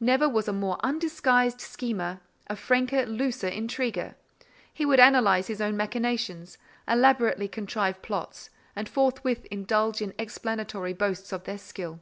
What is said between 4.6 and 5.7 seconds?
He would analyze his